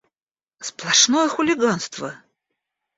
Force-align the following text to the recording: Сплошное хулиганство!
Сплошное 0.69 1.27
хулиганство! 1.27 2.15